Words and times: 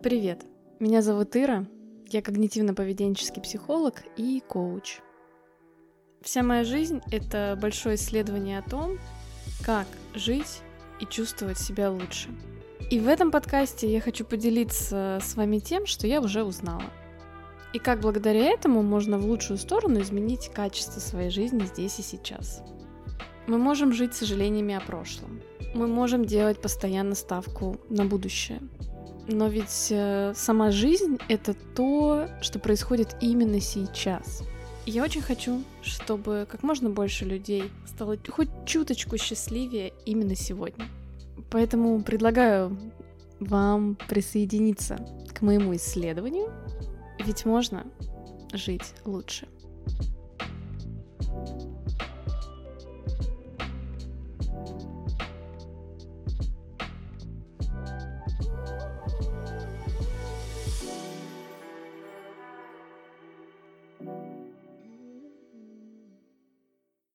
Привет, 0.00 0.44
меня 0.78 1.02
зовут 1.02 1.34
Ира, 1.34 1.66
я 2.06 2.20
когнитивно-поведенческий 2.20 3.42
психолог 3.42 4.04
и 4.16 4.40
коуч. 4.46 5.00
Вся 6.22 6.44
моя 6.44 6.62
жизнь— 6.62 7.00
это 7.10 7.58
большое 7.60 7.96
исследование 7.96 8.60
о 8.60 8.62
том, 8.70 8.96
как 9.66 9.88
жить 10.14 10.60
и 11.00 11.04
чувствовать 11.04 11.58
себя 11.58 11.90
лучше. 11.90 12.28
И 12.92 13.00
в 13.00 13.08
этом 13.08 13.32
подкасте 13.32 13.92
я 13.92 14.00
хочу 14.00 14.24
поделиться 14.24 15.18
с 15.20 15.34
вами 15.34 15.58
тем, 15.58 15.84
что 15.84 16.06
я 16.06 16.20
уже 16.20 16.44
узнала. 16.44 16.84
И 17.72 17.80
как 17.80 17.98
благодаря 17.98 18.44
этому 18.44 18.82
можно 18.82 19.18
в 19.18 19.26
лучшую 19.26 19.58
сторону 19.58 20.00
изменить 20.00 20.48
качество 20.54 21.00
своей 21.00 21.30
жизни 21.30 21.64
здесь 21.64 21.98
и 21.98 22.02
сейчас. 22.02 22.62
Мы 23.48 23.58
можем 23.58 23.92
жить 23.92 24.14
сожалениями 24.14 24.76
о 24.76 24.80
прошлом. 24.80 25.40
Мы 25.74 25.88
можем 25.88 26.24
делать 26.24 26.62
постоянно 26.62 27.16
ставку 27.16 27.78
на 27.90 28.04
будущее 28.04 28.60
но 29.28 29.48
ведь 29.48 29.88
э, 29.90 30.32
сама 30.34 30.70
жизнь— 30.70 31.18
это 31.28 31.54
то, 31.54 32.28
что 32.40 32.58
происходит 32.58 33.14
именно 33.20 33.60
сейчас. 33.60 34.42
И 34.86 34.90
я 34.90 35.04
очень 35.04 35.20
хочу, 35.20 35.62
чтобы 35.82 36.46
как 36.50 36.62
можно 36.62 36.88
больше 36.88 37.26
людей 37.26 37.70
стало 37.86 38.16
хоть 38.28 38.48
чуточку 38.64 39.18
счастливее 39.18 39.92
именно 40.06 40.34
сегодня. 40.34 40.86
Поэтому 41.50 42.02
предлагаю 42.02 42.76
вам 43.38 43.98
присоединиться 44.08 44.98
к 45.34 45.42
моему 45.42 45.76
исследованию, 45.76 46.50
ведь 47.22 47.44
можно 47.44 47.84
жить 48.54 48.94
лучше. 49.04 49.46